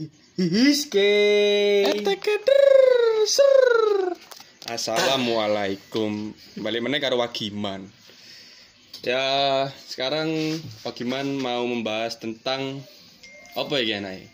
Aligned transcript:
Hihiske. 0.00 1.12
Assalamualaikum. 4.64 6.32
Balik 6.56 6.80
meneh 6.80 7.00
karo 7.02 7.20
Wagiman. 7.20 7.84
Ya, 9.04 9.68
sekarang 9.84 10.56
Wagiman 10.84 11.36
mau 11.36 11.64
membahas 11.68 12.16
tentang 12.16 12.80
apa 13.52 13.76
ya 13.80 14.00
Nai? 14.00 14.24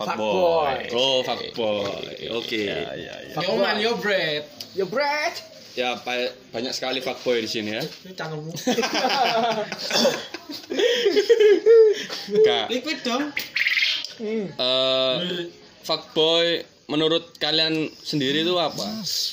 Fuckboy. 0.00 0.88
Oh, 0.96 1.20
fuckboy. 1.20 2.32
Oke. 2.32 2.64
Ya, 2.72 2.96
ya, 2.96 3.14
ya. 3.20 3.32
Fuckboy. 3.36 3.52
Yo 3.52 3.60
man, 3.60 3.76
yo 3.80 3.92
bread. 4.00 4.42
Yo 4.72 4.84
bread. 4.88 5.34
Ya, 5.72 5.96
pa- 5.96 6.32
banyak 6.52 6.72
sekali 6.72 7.00
fuckboy 7.00 7.44
di 7.44 7.48
sini 7.48 7.76
ya. 7.76 7.84
Ini. 7.84 8.16
Kak, 12.44 12.66
Liquid 12.68 13.00
dong. 13.04 13.32
Eh 14.22 15.50
fuckboy 15.82 16.62
menurut 16.86 17.34
kalian 17.42 17.90
sendiri 17.90 18.46
itu 18.46 18.54
apa? 18.58 18.84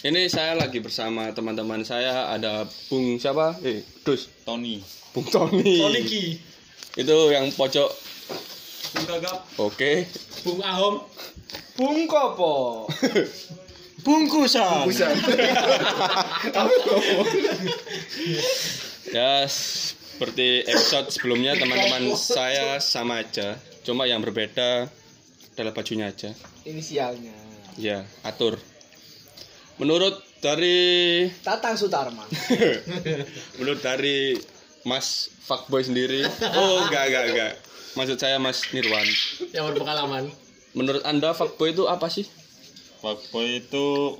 Ini 0.05 0.31
saya 0.31 0.55
lagi 0.57 0.81
bersama 0.81 1.29
teman-teman 1.35 1.85
saya 1.85 2.31
ada 2.33 2.65
Bung 2.89 3.19
siapa? 3.21 3.57
Eh, 3.61 3.85
Dus. 4.01 4.31
Tony. 4.47 4.81
Bung 5.13 5.27
Tony. 5.29 5.81
Poliki. 5.81 6.39
Itu 6.97 7.29
yang 7.29 7.51
pojok. 7.53 7.89
Bung 8.95 9.05
Gagap. 9.05 9.37
Oke. 9.59 10.07
Bung 10.41 10.61
Ahom. 10.63 11.05
Bung 11.77 12.07
kopo. 12.09 12.87
Bungkusan. 14.05 14.87
Ya, 19.09 19.41
seperti 19.49 20.61
episode 20.69 21.09
sebelumnya 21.09 21.57
teman-teman 21.57 22.13
saya 22.13 22.77
sama 22.77 23.25
aja, 23.25 23.57
cuma 23.83 24.05
yang 24.05 24.19
berbeda 24.23 24.89
adalah 25.55 25.73
bajunya 25.75 26.07
aja. 26.07 26.31
Inisialnya. 26.63 27.35
Ya, 27.75 28.07
atur. 28.23 28.59
Menurut 29.79 30.19
dari 30.39 31.27
Tatang 31.43 31.75
Sutarma. 31.79 32.23
menurut 33.59 33.79
dari 33.79 34.35
Mas 34.87 35.31
fuckboy 35.43 35.83
sendiri. 35.83 36.23
Oh, 36.55 36.87
enggak 36.87 37.11
enggak 37.11 37.25
enggak. 37.31 37.53
Maksud 37.95 38.17
saya 38.19 38.39
Mas 38.39 38.63
Nirwan. 38.71 39.07
Yang 39.51 39.75
berpengalaman. 39.75 40.31
Menurut 40.75 41.03
Anda 41.03 41.35
fuckboy 41.35 41.75
itu 41.75 41.87
apa 41.87 42.07
sih? 42.07 42.27
Fuckboy 43.03 43.63
itu 43.63 44.15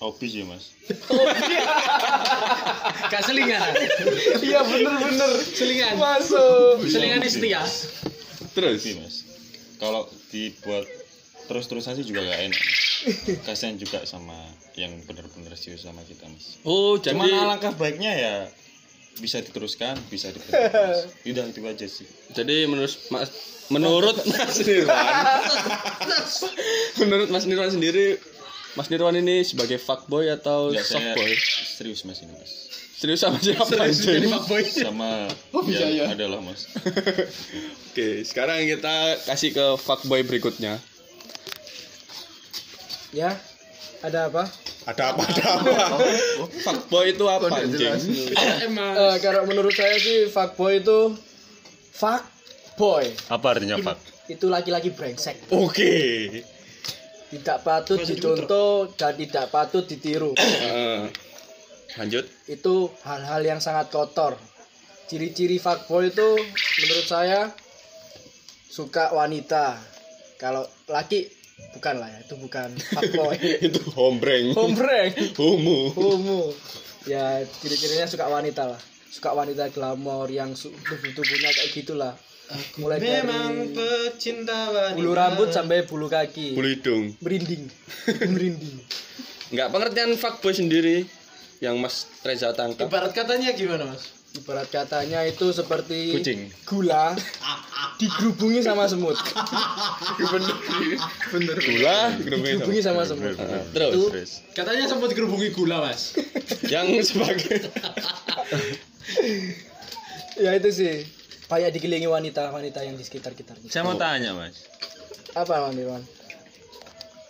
hobi 0.00 0.26
sih 0.26 0.42
mas. 0.48 0.72
Gak 3.10 3.22
selingan. 3.26 3.60
Iya 4.40 4.60
bener-bener. 4.64 5.30
Selingan. 5.44 5.92
Masuk. 6.00 6.84
Selingan 6.88 7.20
setia. 7.24 7.62
Terus 8.56 8.80
Hobi 8.80 8.92
mas. 9.00 9.14
Kalau 9.76 10.08
dibuat 10.32 10.84
terus-terusan 11.48 11.98
sih 11.98 12.06
juga 12.06 12.24
gak 12.24 12.40
enak. 12.48 12.62
Kasian 13.44 13.76
juga 13.76 14.04
sama 14.04 14.36
yang 14.76 14.92
benar-benar 15.04 15.56
serius 15.56 15.84
sama 15.84 16.04
kita 16.04 16.28
mas. 16.28 16.60
Oh, 16.64 16.96
jadi 16.96 17.16
Cuman 17.16 17.32
alangkah 17.32 17.72
baiknya 17.74 18.12
ya 18.12 18.34
bisa 19.18 19.42
diteruskan, 19.42 19.98
bisa. 20.08 20.32
Mas. 20.32 21.10
Udah 21.28 21.44
itu 21.44 21.60
aja 21.60 21.84
sih. 21.84 22.08
jadi 22.32 22.64
menurut 22.64 22.88
Mas 23.10 23.28
menurut 23.68 24.16
Mas 24.24 24.56
Nirwan 24.62 24.96
menurut 27.02 27.28
Mas 27.28 27.44
Nirwan 27.44 27.74
sendiri 27.74 28.16
Mas 28.72 28.86
Nirwan 28.86 29.16
ini 29.16 29.42
sebagai 29.42 29.76
fuckboy 29.76 30.30
atau 30.30 30.70
Ya, 30.70 30.80
saya 30.80 31.10
softboy? 31.10 31.32
serius 31.68 32.04
mas 32.04 32.20
ini 32.20 32.30
mas. 32.32 32.50
Serius 32.94 33.18
sama 33.18 33.40
siapa 33.40 33.66
Jadi 33.66 33.82
anjing? 33.82 34.30
fuckboy. 34.30 34.62
Sama 34.62 35.10
bisa 35.66 35.84
ya? 35.84 36.04
yang 36.04 36.10
adalah 36.12 36.38
mas. 36.38 36.70
Oke, 37.90 38.22
sekarang 38.22 38.62
kita 38.62 38.94
kasih 39.24 39.50
ke 39.50 39.66
fuckboy 39.76 40.22
berikutnya. 40.22 40.78
Ya. 43.10 43.34
Ada 44.00 44.30
apa? 44.30 44.46
Ada 44.86 45.12
apa? 45.12 45.22
Ada 45.26 45.44
apa? 45.50 45.70
fuckboy 46.62 47.10
itu 47.10 47.24
apa 47.26 47.46
anjing? 47.52 47.98
Emang. 48.62 48.92
Eh, 49.02 49.16
kalau 49.18 49.44
menurut 49.44 49.74
saya 49.74 49.96
sih 49.96 50.30
fuckboy 50.30 50.78
itu 50.78 51.18
fuck 51.90 52.22
boy. 52.76 53.02
Apa 53.26 53.58
artinya 53.58 53.76
fuck? 53.76 53.98
Itu 54.24 54.46
laki-laki 54.46 54.94
brengsek. 54.94 55.50
Oke. 55.50 55.90
Tidak 57.30 57.58
patut 57.62 58.02
dicontoh 58.02 58.90
dan 58.98 59.14
tidak 59.14 59.46
patut 59.48 59.86
ditiru. 59.86 60.34
Eh, 60.40 61.06
lanjut. 61.98 62.22
itu 62.46 62.74
hal-hal 63.02 63.42
yang 63.42 63.58
sangat 63.58 63.90
kotor. 63.90 64.38
Ciri-ciri 65.06 65.58
fuckboy 65.58 66.10
itu 66.10 66.28
menurut 66.78 67.06
saya 67.06 67.50
suka 68.66 69.10
wanita. 69.10 69.74
Kalau 70.38 70.62
laki 70.86 71.26
bukan 71.74 71.98
lah 71.98 72.08
ya, 72.08 72.18
itu 72.22 72.34
bukan 72.34 72.70
fuckboy. 72.78 73.34
itu 73.66 73.80
hombreng. 73.94 74.54
Hombreng, 74.54 75.10
Homo. 75.34 75.90
homo. 75.92 76.40
Ya 77.06 77.42
ciri-cirinya 77.58 78.06
suka 78.06 78.26
wanita 78.26 78.70
lah. 78.70 78.80
Suka 79.10 79.34
wanita 79.34 79.70
glamor 79.70 80.30
yang 80.30 80.54
su- 80.54 80.70
tubuh-tubuhnya 80.70 81.50
kayak 81.50 81.70
gitulah. 81.74 82.14
Mulai 82.76 82.98
Memang 82.98 83.52
dari 83.68 83.74
pecinta 83.74 84.58
wanita. 84.68 84.96
bulu 84.96 85.12
rambut 85.12 85.48
sampai 85.50 85.84
bulu 85.84 86.06
kaki. 86.06 86.52
Bulu 86.52 86.68
hidung. 86.68 87.04
Merinding. 87.18 87.62
Merinding. 88.34 88.76
Enggak 89.50 89.68
pengertian 89.68 90.14
fuckboy 90.14 90.50
sendiri 90.50 91.06
yang 91.58 91.76
Mas 91.76 92.06
Reza 92.20 92.50
tangkap. 92.50 92.86
Ibarat 92.86 93.10
katanya 93.10 93.50
gimana 93.52 93.84
mas? 93.86 94.10
Ibarat 94.32 94.66
katanya 94.66 95.22
itu 95.22 95.50
seperti 95.50 96.14
Kucing. 96.14 96.54
gula 96.64 97.18
digerubungi 97.98 98.62
sama 98.62 98.86
semut. 98.86 99.18
Gula, 101.60 101.98
Digerubungi 102.16 102.80
sama 102.80 103.02
semut. 103.02 103.34
Eh, 103.34 103.62
Terus 103.70 103.92
Itu 103.92 104.02
Terus. 104.08 104.30
Katanya 104.54 104.86
sempat 104.86 105.10
digerubungi 105.10 105.50
gula 105.50 105.82
mas. 105.82 106.14
yang 106.66 106.86
sebagai 107.02 107.58
ya 110.38 110.54
itu 110.54 110.70
sih 110.70 110.94
banyak 111.50 111.70
dikelilingi 111.72 112.06
wanita-wanita 112.06 112.80
yang 112.80 112.94
di 112.94 113.02
sekitar 113.02 113.34
kita 113.34 113.58
Saya 113.66 113.82
mau 113.82 113.94
tanya 113.94 114.30
mas. 114.32 114.70
apa 115.32 115.50
Mas 115.60 115.74
Irwan? 115.74 116.02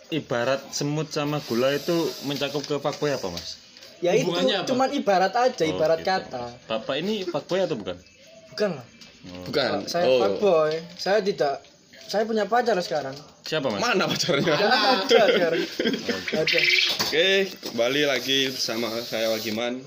Ibarat 0.09 0.61
semut 0.69 1.07
sama 1.07 1.39
gula 1.41 1.71
itu 1.71 1.95
mencakup 2.23 2.61
ke 2.61 2.75
fuckboy 2.77 3.11
apa 3.11 3.27
mas? 3.27 3.57
ya 3.97 4.13
itu 4.13 4.29
apa? 4.29 4.65
cuman 4.65 4.89
ibarat 4.91 5.29
aja 5.31 5.61
Oh, 5.63 5.71
ibarat 5.71 5.99
gitu. 5.99 6.09
kata 6.09 6.45
Bapak 6.65 6.95
ini 6.95 7.21
fuckboy 7.23 7.61
atau 7.61 7.73
bukan? 7.75 7.97
bukan 8.49 8.69
lah 8.75 8.85
bukan. 9.45 9.85
saya 9.85 10.05
Oh. 10.05 10.17
fuckboy 10.19 10.73
saya 10.95 11.21
tidak 11.21 11.61
saya 12.03 12.25
punya 12.25 12.43
pacar 12.43 12.77
sekarang 12.77 13.13
Siapa 13.41 13.69
mas? 13.69 13.77
Mana 13.79 14.05
pacarnya? 14.05 14.53
ya 14.53 14.69
ada 14.69 15.21
sekarang 15.27 15.61
ada 16.35 16.59
Oke, 17.01 17.29
kembali 17.63 18.01
lagi 18.03 18.47
bersama 18.47 18.85
saya 19.01 19.29
Wagiman. 19.29 19.81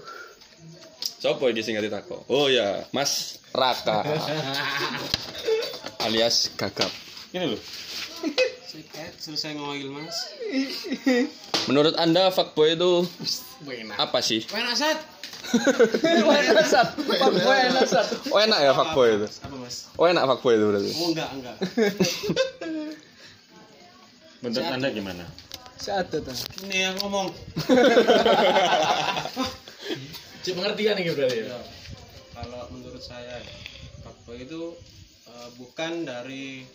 Sopo 1.25 1.49
iki 1.49 1.65
sing 1.65 1.81
tako? 1.89 2.21
Oh 2.29 2.53
ya, 2.53 2.85
Mas 2.93 3.41
Raka. 3.57 4.05
alias 6.05 6.53
Gagap. 6.53 6.93
Ini 7.33 7.49
loh. 7.49 7.61
Selesai 9.17 9.57
ngomongin 9.57 9.89
mas. 9.89 10.13
Menurut 11.65 11.97
Anda 11.97 12.29
fuckboy 12.29 12.77
itu 12.77 13.09
Enak. 13.65 13.97
apa 13.97 14.21
sih? 14.21 14.45
Enak 14.53 14.77
set. 14.77 15.01
enak 16.45 16.69
sat 16.69 16.93
fuckboy 16.93 17.57
enak 17.73 17.89
sat 17.89 18.05
Oh 18.29 18.37
enak 18.45 18.61
ya 18.61 18.77
fuckboy 18.77 19.17
itu. 19.17 19.29
Apa 19.49 19.57
mas? 19.57 19.89
Oh 19.97 20.05
enak 20.05 20.29
fuckboy 20.29 20.61
itu 20.61 20.65
berarti. 20.69 20.93
Oh 20.93 21.09
enggak 21.09 21.29
enggak. 21.41 21.57
Menurut 24.45 24.69
anda 24.69 24.93
gimana? 24.93 25.25
saat 25.81 26.13
itu 26.13 26.21
tuh. 26.21 26.37
Ini 26.69 26.93
yang 26.93 26.95
ngomong. 27.01 27.33
Cik 30.45 30.61
pengertian 30.61 31.01
ini 31.01 31.09
berarti 31.17 31.41
ya. 31.41 31.57
kalau 32.37 32.69
menurut 32.69 33.01
saya 33.01 33.41
fuckboy 34.05 34.45
itu 34.45 34.77
eh, 35.25 35.49
bukan 35.57 36.05
dari 36.05 36.69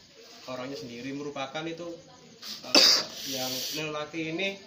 orangnya 0.50 0.74
sendiri 0.74 1.14
merupakan 1.14 1.62
itu 1.62 1.86
eh, 2.66 2.90
yang 3.30 3.54
lelaki 3.78 4.34
ini 4.34 4.58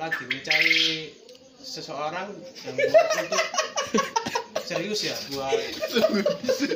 lagi 0.00 0.24
mencari 0.32 1.12
seseorang 1.60 2.32
yang 2.64 2.76
buat 2.80 3.08
untuk 3.20 3.44
serius 4.64 5.12
ya 5.12 5.16
buat 5.36 5.60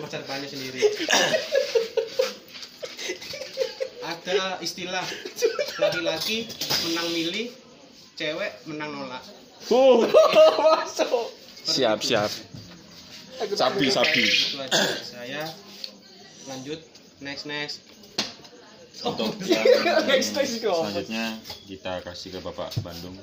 masa 0.04 0.20
depannya 0.20 0.44
sendiri. 0.44 0.84
Ada 4.04 4.60
istilah 4.60 5.08
laki-laki 5.81 6.52
menang 6.84 7.08
milih 7.16 7.48
cewek 8.20 8.52
menang 8.69 8.93
nolak 8.93 9.25
masuk. 10.64 11.26
Siap 11.66 11.98
siap. 12.00 12.30
Sabi 13.56 13.92
sabi. 13.92 14.24
saya. 15.04 15.44
Lanjut. 16.48 16.80
Next 17.20 17.44
next. 17.44 17.84
Untuk 19.00 19.32
yang 19.48 19.64
next 20.04 20.36
next 20.36 20.60
kok 20.60 20.76
selanjutnya 20.76 21.40
kita 21.64 22.04
kasih 22.04 22.36
ke 22.36 22.38
Bapak 22.44 22.72
Bandung. 22.84 23.16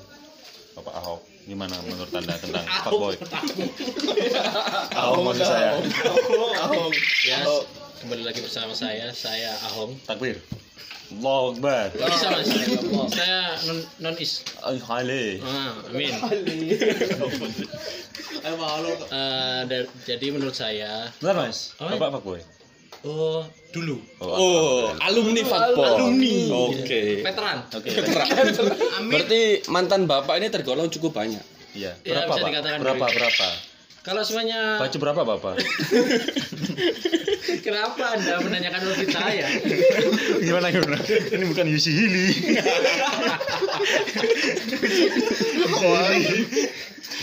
Bapak 0.74 0.94
Ahok 0.94 1.20
gimana 1.46 1.74
menurut 1.86 2.10
anda 2.14 2.34
tentang 2.38 2.66
fuckboy 2.86 3.14
Ahok. 4.94 5.22
Maksud 5.22 5.46
saya. 5.46 5.78
Ahong. 6.66 6.94
Ya, 7.26 7.42
kembali 8.02 8.22
lagi 8.26 8.42
bersama 8.42 8.74
saya, 8.74 9.10
saya 9.14 9.54
Ahong. 9.70 9.98
takbir 10.06 10.38
Allahu 11.10 11.46
Akbar 11.54 11.88
Bisa 11.90 12.26
mas, 12.28 12.46
saya 13.08 13.40
non 13.64 13.78
non 13.98 14.14
is. 14.14 14.44
Alhale 14.60 15.40
Ah, 15.40 15.72
amin. 15.88 16.12
Eh, 19.08 19.60
dar- 19.64 19.90
jadi 20.04 20.26
menurut 20.28 20.52
saya, 20.52 21.08
Benar 21.18 21.36
mas, 21.42 21.72
Oh, 21.76 21.88
Bapak 21.88 22.10
fuckboy 22.14 22.40
oh 23.00 23.46
dulu 23.70 24.02
Oh, 24.18 24.90
alumni 25.00 25.42
fuckboy. 25.42 25.86
Alumni. 25.86 26.50
Oke. 26.50 27.22
veteran. 27.22 27.62
Oke 27.70 27.88
Berarti 29.06 29.40
mantan 29.66 30.04
bapak 30.04 30.34
ini 30.36 30.50
tergolong 30.50 30.88
cukup 30.88 31.14
banyak. 31.14 31.40
Iya 31.72 31.94
Ya, 32.00 32.26
Berapa 32.26 32.32
bisa 32.32 32.42
Pak? 32.42 32.48
dikatakan 32.50 32.78
Berapa 32.80 33.06
berapa 33.06 33.48
Kalau 34.08 34.22
semuanya, 34.24 34.80
Baju 34.80 34.96
berapa 35.04 35.20
Bapak? 35.20 35.60
kenapa 37.66 38.16
anda 38.16 38.40
menanyakan 38.40 38.80
hobi 38.88 39.06
saya? 39.12 39.44
gimana 40.40 40.72
gimana? 40.72 40.96
Ini 41.04 41.44
bukan 41.44 41.68
Yusi 41.68 41.92
Hili 41.92 42.28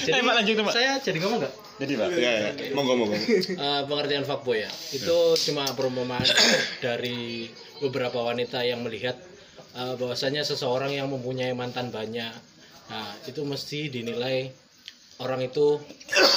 Jadi, 0.05 0.13
Eh, 0.13 0.21
Pak, 0.21 0.33
lanjut, 0.37 0.53
Pak. 0.61 0.73
Saya 0.77 0.91
jadi 1.01 1.17
ngomong 1.17 1.39
nggak? 1.41 1.53
Jadi 1.81 1.93
Pak 1.97 2.07
Ya, 2.13 2.31
ya. 2.37 2.51
Monggo 2.77 2.93
monggo. 2.93 3.17
Eh, 3.17 3.81
pengertian 3.89 4.23
fuckboy 4.23 4.61
ya 4.61 4.71
itu 4.93 5.17
cuma 5.49 5.65
perumpamaan 5.73 6.21
dari 6.85 7.49
beberapa 7.81 8.21
wanita 8.21 8.61
yang 8.61 8.85
melihat 8.85 9.17
eh, 9.73 9.93
bahwasanya 9.97 10.45
seseorang 10.45 10.93
yang 10.93 11.09
mempunyai 11.09 11.57
mantan 11.57 11.89
banyak 11.89 12.31
nah 12.85 13.09
itu 13.25 13.41
mesti 13.41 13.89
dinilai 13.89 14.53
orang 15.23 15.47
itu 15.47 15.79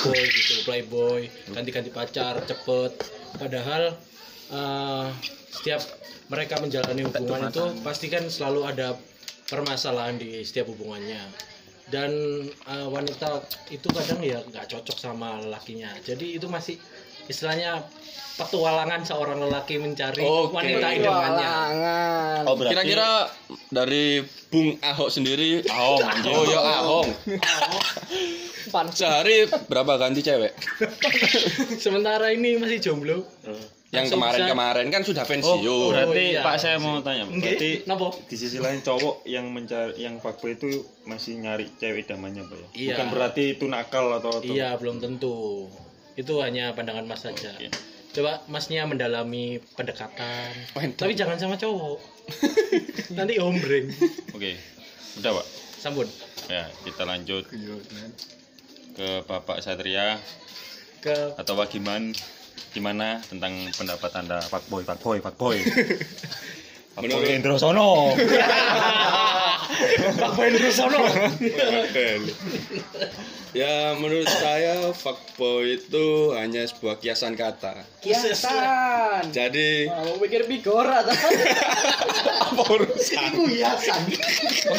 boy 0.07 0.21
gitu 0.23 0.63
playboy 0.63 1.27
ganti-ganti 1.51 1.91
pacar 1.91 2.39
cepet. 2.47 2.93
Padahal 3.39 3.95
eh, 4.53 5.07
setiap 5.51 5.83
mereka 6.29 6.61
menjalani 6.61 7.03
hubungan 7.09 7.51
itu 7.51 7.65
pasti 7.83 8.07
kan 8.13 8.29
selalu 8.29 8.69
ada 8.69 8.95
permasalahan 9.49 10.21
di 10.21 10.45
setiap 10.47 10.71
hubungannya. 10.71 11.23
Dan 11.89 12.13
eh, 12.47 12.89
wanita 12.89 13.43
itu 13.73 13.89
kadang 13.91 14.21
ya 14.23 14.45
nggak 14.45 14.69
cocok 14.69 14.97
sama 15.01 15.41
lelakinya 15.41 15.89
jadi 16.05 16.37
itu 16.37 16.47
masih 16.47 16.77
istilahnya 17.29 17.85
petualangan 18.41 19.05
seorang 19.05 19.39
lelaki 19.43 19.77
mencari 19.77 20.23
Oke. 20.25 20.55
wanita 20.55 20.89
idamannya 20.95 21.49
Walangan. 21.51 22.43
Oh 22.47 22.55
berarti 22.57 22.73
Kira-kira 22.73 23.11
dari 23.69 24.23
Bung 24.49 24.79
Ahok 24.81 25.11
sendiri 25.13 25.61
Ahok 25.67 26.01
anjing. 26.07 26.33
Oh 26.33 26.45
ya 26.47 26.61
Ahok. 28.71 28.93
Sehari 28.93 29.37
berapa 29.65 29.97
ganti 29.97 30.21
cewek? 30.21 30.53
sementara 31.79 32.31
ini 32.31 32.57
masih 32.57 32.79
jomblo 32.81 33.25
Yang 33.89 34.13
Langsung 34.13 34.21
kemarin-kemarin 34.21 34.87
kan 34.89 35.01
sudah 35.01 35.25
Oh, 35.25 35.31
pensiun. 35.31 35.89
berarti 35.89 36.25
iya. 36.31 36.45
Pak 36.45 36.57
saya 36.57 36.77
mau 36.77 37.01
tanya, 37.01 37.25
berarti 37.25 37.89
Napa? 37.89 38.13
di 38.23 38.37
sisi 38.37 38.59
lain 38.59 38.81
cowok 38.81 39.25
yang 39.25 39.49
mencari 39.49 39.97
yang 39.97 40.21
fuckboy 40.21 40.53
itu 40.53 40.69
masih 41.03 41.41
nyari 41.41 41.73
cewek 41.75 42.05
idamannya, 42.05 42.45
Pak 42.45 42.53
ya? 42.55 42.69
Iya. 42.71 42.89
Bukan 42.93 43.07
berarti 43.09 43.45
itu 43.51 43.65
nakal 43.65 44.13
atau 44.13 44.29
atau 44.35 44.45
iya 44.45 44.77
belum 44.77 45.01
tentu 45.01 45.73
itu 46.15 46.33
hanya 46.39 46.77
pandangan 46.77 47.07
mas 47.07 47.23
saja 47.23 47.55
Oke. 47.55 47.73
coba 48.11 48.45
masnya 48.45 48.85
mendalami 48.85 49.57
pendekatan 49.73 50.53
Mantap. 50.75 50.99
tapi 50.99 51.15
jangan 51.15 51.39
sama 51.39 51.55
cowok 51.55 51.97
nanti 53.17 53.41
ombreng 53.41 53.89
Oke. 54.35 54.53
Udah, 55.17 55.33
Pak. 55.33 55.47
sambun 55.79 56.09
Ya, 56.47 56.69
kita 56.83 57.05
lanjut 57.05 57.49
ke 58.99 59.23
Bapak 59.23 59.63
Satria 59.63 60.19
ke 60.99 61.39
atau 61.39 61.55
Wagiman 61.55 62.11
gimana 62.75 63.23
tentang 63.23 63.55
pendapat 63.71 64.11
Anda 64.13 64.43
fuckboy, 64.43 64.83
fuckboy. 64.83 65.19
fuckboy 65.23 65.59
Menurut- 66.99 67.31
Indro 67.31 67.55
Sono. 67.55 68.11
Pak 68.11 68.19
Boy 68.19 69.18
Rusono 70.59 70.99
Ya 73.57 73.97
menurut 73.97 74.29
saya 74.29 74.93
fuckboy 74.93 75.81
itu 75.81 76.37
hanya 76.37 76.69
sebuah 76.69 77.01
kiasan 77.01 77.33
kata. 77.33 77.81
Kiasan. 78.05 79.33
Jadi 79.33 79.89
Mau 79.89 80.21
pikir 80.21 80.45
bigora 80.45 81.01
apa 81.01 82.63
urusan? 82.69 83.33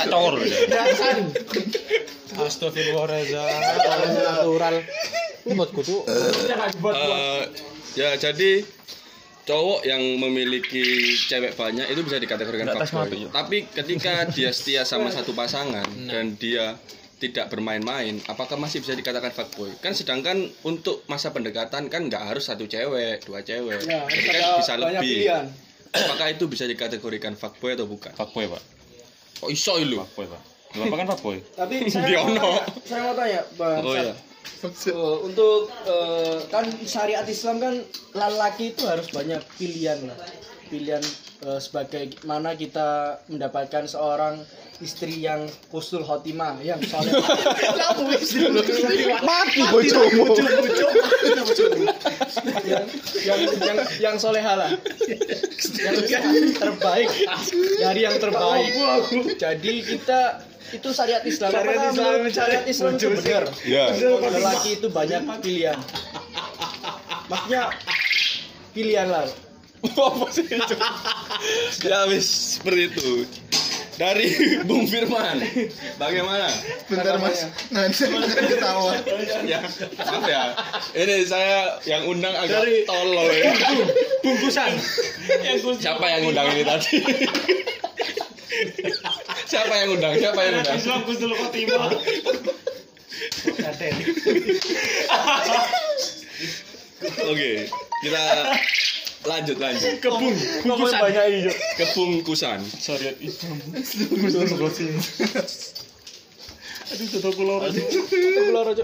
Cor 0.05 0.33
loh. 0.37 0.45
ya. 0.45 0.69
Hiasan. 0.69 1.33
Astagfirullahaladzim 2.37 3.41
Natural. 4.21 4.75
Buatku 5.49 5.81
tuh 5.81 6.05
Eh, 6.05 7.41
ya 7.97 8.13
jadi 8.21 8.61
cowok 9.49 9.81
yang 9.81 9.97
memiliki 10.21 10.85
cewek 11.25 11.57
banyak 11.57 11.89
itu 11.89 12.05
bisa 12.05 12.21
dikategorikan 12.21 12.69
Nggak 12.69 12.85
fuckboy. 12.85 13.25
Tapi 13.33 13.57
ketika 13.65 14.29
dia 14.29 14.53
setia 14.53 14.85
sama 14.85 15.09
satu 15.09 15.33
pasangan 15.33 15.89
dan 16.05 16.37
dia 16.37 16.77
tidak 17.19 17.51
bermain-main, 17.51 18.21
apakah 18.29 18.55
masih 18.55 18.79
bisa 18.79 18.93
dikatakan 18.93 19.33
fuckboy? 19.33 19.73
Kan 19.81 19.91
sedangkan 19.91 20.37
untuk 20.61 21.01
masa 21.09 21.33
pendekatan 21.33 21.89
kan 21.89 22.01
nggak 22.05 22.29
harus 22.29 22.45
satu 22.45 22.69
cewek, 22.69 23.25
dua 23.25 23.41
cewek, 23.41 23.83
Ya, 23.83 24.05
jadi 24.05 24.29
kan 24.29 24.43
bisa 24.61 24.73
lebih. 24.77 25.01
pilihan. 25.25 25.45
Apakah 25.89 26.29
itu 26.29 26.45
bisa 26.45 26.69
dikategorikan 26.69 27.33
fuckboy 27.33 27.73
atau 27.73 27.89
bukan? 27.89 28.13
Fuckboy, 28.13 28.45
Pak. 28.45 28.61
Oh 29.41 29.49
iso 29.49 29.73
lu. 29.81 29.97
Fuckboy, 30.05 30.29
Pak. 30.29 30.41
Lu 30.77 30.85
Bapak 30.85 30.97
kan 31.01 31.07
fuckboy. 31.17 31.37
Tapi 31.57 31.75
saya 31.91 32.05
Diono. 32.05 32.37
mau 32.37 32.61
tanya, 32.61 32.63
saya 32.85 33.01
mau 33.01 33.13
tanya, 33.17 33.41
Bang. 33.57 33.77
Oh 33.81 33.95
iya. 33.97 34.13
Eh, 34.59 35.17
untuk 35.23 35.71
eh, 35.87 36.43
kan 36.51 36.67
syariat 36.83 37.23
Islam 37.23 37.63
kan 37.63 37.79
lelaki 38.11 38.75
itu 38.75 38.83
harus 38.83 39.07
banyak 39.07 39.39
pilihan 39.55 40.03
lah. 40.03 40.19
Pilihan 40.67 40.99
eh, 41.47 41.59
sebagai 41.63 42.11
mana 42.27 42.59
kita 42.59 43.23
mendapatkan 43.31 43.87
seorang 43.87 44.43
istri 44.83 45.23
yang 45.23 45.47
kusnul 45.71 46.03
khotimah 46.03 46.59
yang 46.59 46.79
soleh. 46.83 47.11
Mati 49.23 49.63
bojomu. 49.71 50.27
yang 52.67 52.75
yang 53.23 53.39
yang 53.63 53.77
yang 53.99 54.15
soleha 54.19 54.53
lah. 54.59 54.71
Yang 56.03 56.59
terbaik 56.59 57.09
dari 57.79 58.01
yang 58.03 58.17
terbaik. 58.19 58.71
Jadi 59.39 59.73
kita 59.87 60.48
itu 60.73 60.89
syariat 60.93 61.23
Islam. 61.25 61.49
Syariat 61.51 61.83
Islam, 61.91 62.19
syariat 62.29 62.65
Islam 62.65 62.91
itu 62.95 63.07
benar. 63.13 63.43
Ya. 63.65 63.85
Lelaki 63.95 64.69
itu 64.77 64.87
banyak 64.89 65.21
pilihan. 65.41 65.77
Maksudnya 67.29 67.63
pilihan 68.73 69.07
lah. 69.09 69.25
apa 69.79 70.27
sih 70.35 70.43
itu? 70.43 70.75
ya 71.87 72.03
wis 72.11 72.59
seperti 72.59 72.91
itu 72.91 73.23
dari 73.99 74.31
Bung 74.67 74.87
Firman 74.87 75.43
bagaimana 75.99 76.47
Bentar 76.87 77.19
mas, 77.19 77.43
nanti 77.71 78.07
akan 78.07 78.43
ketawa. 78.47 78.95
ya 79.43 79.59
maaf 79.99 80.23
ya 80.23 80.43
ini 80.95 81.27
saya 81.27 81.75
yang 81.83 82.07
undang 82.07 82.31
agak 82.31 82.63
tolol 82.87 83.27
ya 83.27 83.51
bungkusan 84.23 84.71
siapa 85.79 86.05
yang 86.07 86.31
undang 86.31 86.47
ini 86.55 86.63
tadi 86.63 86.95
siapa 89.49 89.73
yang 89.73 89.89
undang? 89.97 90.13
Siapa 90.13 90.39
yang 90.45 90.61
undang? 90.61 90.77
Islam 90.77 91.01
Kusnul 91.09 91.33
Khotimah. 91.33 91.89
oke 97.29 97.51
kita 98.05 98.21
lanjut 99.25 99.57
lanjut. 99.57 99.99
Kebung 99.99 100.35
bungkusan 100.63 101.01
kebungkusan 101.75 102.59
Syariat 102.77 103.17
Islam. 103.17 103.57
Kusnul 103.73 104.53
Khotimah. 104.53 105.05
Aduh, 106.89 107.37
pulau 107.37 107.61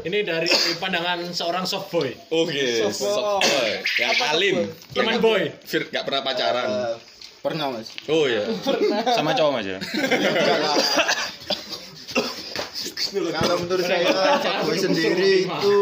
ini 0.05 0.21
dari 0.21 0.45
pandangan 0.77 1.25
seorang 1.33 1.65
soft 1.65 1.89
boy. 1.89 2.13
Oke 2.29 2.85
soft 2.85 3.01
boy. 3.41 3.71
yang 3.97 4.13
alim. 4.29 4.55
teman 4.93 5.17
boy. 5.17 5.49
Fir 5.65 5.89
gak 5.89 6.05
pernah 6.05 6.21
pacaran? 6.21 6.69
Eh, 6.69 7.14
pernah 7.45 7.69
mas. 7.69 7.93
oh 8.09 8.25
ya 8.25 8.49
Sama 9.13 9.37
cowok 9.37 9.51
Mas 9.53 9.65
ya. 9.69 9.77
Kalau 13.15 13.55
menurut 13.61 13.85
saya 13.85 14.09
fuckboy 14.41 14.75
sendiri 14.81 15.45
itu 15.45 15.77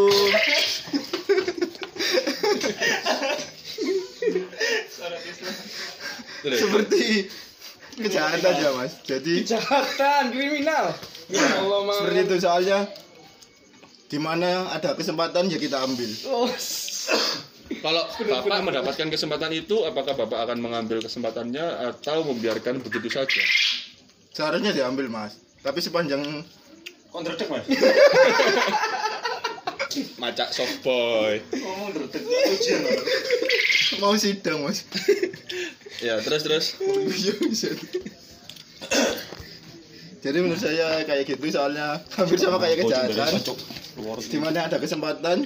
seperti 6.43 7.31
kejahatan 7.95 8.53
ya 8.59 8.69
mas. 8.75 8.99
Jadi 9.07 9.47
Kejahatan 9.47 10.23
kriminal. 10.35 10.91
Ya 11.31 11.63
Allah, 11.63 11.79
seperti 11.95 12.19
itu 12.27 12.35
soalnya 12.43 12.79
di 14.13 14.21
mana 14.21 14.69
ada 14.69 14.93
kesempatan 14.93 15.49
ya 15.49 15.57
kita 15.57 15.81
ambil. 15.81 16.05
Oh, 16.29 16.45
Kalau 17.81 18.05
Bapak 18.05 18.61
mendapatkan 18.61 19.09
kesempatan 19.09 19.49
itu, 19.49 19.81
apakah 19.89 20.13
Bapak 20.13 20.45
akan 20.45 20.61
mengambil 20.61 21.01
kesempatannya 21.01 21.89
atau 21.89 22.21
membiarkan 22.21 22.77
begitu 22.85 23.09
saja? 23.09 23.41
Seharusnya 24.29 24.69
diambil 24.69 25.09
mas. 25.09 25.41
Tapi 25.65 25.81
sepanjang 25.81 26.21
ndredeg, 27.09 27.49
Mas? 27.49 27.65
Macak. 30.21 30.53
Ngomong 30.53 32.05
ujian. 32.53 32.79
Mas. 32.85 33.01
Mau 33.97 34.13
sidang, 34.13 34.61
Mas. 34.61 34.85
Ya, 36.01 36.21
terus 36.21 36.41
terus. 36.45 36.65
Iya. 40.23 40.31
Jadi 40.31 40.37
menurut 40.39 40.61
saya 40.63 41.03
kayak 41.03 41.23
gitu 41.27 41.43
soalnya 41.51 41.99
hampir 42.15 42.39
sama 42.39 42.55
kayak 42.63 42.87
kejahatan. 42.87 43.31
Di 44.23 44.37
mana 44.39 44.71
ada 44.71 44.79
kesempatan, 44.79 45.43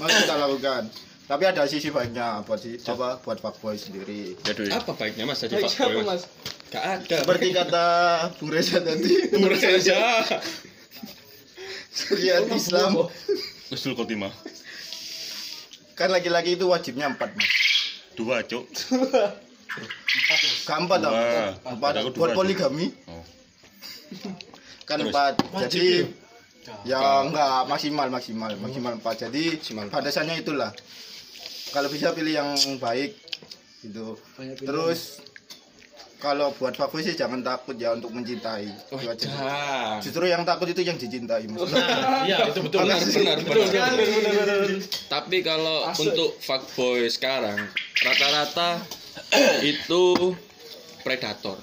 maka 0.00 0.14
kita 0.24 0.34
lakukan. 0.40 0.82
Tapi 1.24 1.44
ada 1.44 1.64
sisi 1.68 1.88
baiknya 1.92 2.40
buat 2.44 2.56
si, 2.60 2.80
apa 2.88 3.20
buat 3.20 3.36
fuckboy 3.40 3.76
sendiri. 3.76 4.32
Aduh. 4.48 4.68
Apa 4.72 4.96
baiknya 4.96 5.28
Mas 5.28 5.44
jadi 5.44 5.60
fuckboy? 5.60 6.08
Mas? 6.08 6.24
Gak 6.72 6.84
ada. 7.04 7.16
Seperti 7.20 7.46
kata 7.52 7.86
Bung 8.40 8.48
Reza 8.48 8.80
tadi, 8.80 9.28
Menurut 9.36 9.60
saya. 9.60 10.24
syariat 11.94 12.42
Islam 12.50 13.06
Usul 13.70 13.94
Khotimah. 13.94 14.32
kan 15.94 16.10
laki-laki 16.10 16.58
itu 16.58 16.66
wajibnya 16.66 17.06
empat 17.06 17.30
mas. 17.38 17.46
Dua, 18.18 18.42
apa? 21.06 21.70
Empat. 21.70 21.92
Aku 22.02 22.10
dua, 22.10 22.18
Buat 22.18 22.30
poligami 22.34 22.90
Oh. 23.06 23.22
kan 24.88 24.96
Terus? 25.00 25.08
empat. 25.10 25.32
Jadi 25.68 25.86
Ya. 26.64 26.96
ya 26.96 27.28
enggak 27.28 27.68
maksimal 27.68 28.08
maksimal 28.08 28.52
maksimal 28.56 28.96
empat. 28.96 29.28
Jadi 29.28 29.60
batasannya 29.92 30.40
itulah. 30.40 30.72
Kalau 31.76 31.92
bisa 31.92 32.16
pilih 32.16 32.32
yang 32.32 32.48
baik 32.80 33.12
gitu. 33.84 34.16
Terus 34.64 35.20
kalau 36.24 36.56
buat 36.56 36.72
fuckboy 36.72 37.04
sih 37.04 37.12
jangan 37.12 37.44
takut 37.44 37.76
ya 37.76 37.92
untuk 37.92 38.08
mencintai. 38.16 38.64
Oh. 38.96 39.00
Justru 40.00 40.24
yang 40.24 40.40
takut 40.48 40.64
itu 40.72 40.80
yang 40.80 40.96
dicintai. 40.96 41.44
Nah, 41.52 42.24
iya 42.28 42.48
itu 42.48 42.64
betul. 42.64 42.80
Benar, 42.88 42.96
benar, 43.04 43.38
benar. 43.44 43.68
betul. 43.68 44.80
Tapi 45.12 45.36
kalau 45.44 45.84
Asik. 45.84 46.16
untuk 46.16 46.30
fuckboy 46.40 47.04
sekarang 47.12 47.60
rata-rata 48.00 48.80
itu 49.76 50.32
predator. 51.04 51.60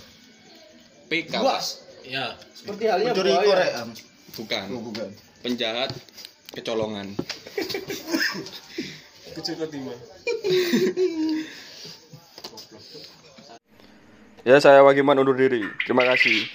PK 1.10 1.41
Luas. 1.41 1.89
Ya. 2.05 2.36
Seperti 2.53 2.84
halnya 2.88 3.12
Mencuri 3.13 3.31
buaya. 3.31 3.46
korek. 3.46 3.72
Am. 3.77 3.89
bukan 4.31 4.65
Oh, 4.72 4.81
bukan. 4.81 5.10
penjahat 5.43 5.89
kecolongan. 6.51 7.08
Kecil 9.31 9.55
ketimah. 9.58 9.96
Ya 14.41 14.58
saya 14.58 14.81
Wagiman 14.81 15.22
undur 15.22 15.38
diri. 15.38 15.62
Terima 15.86 16.01
kasih. 16.03 16.50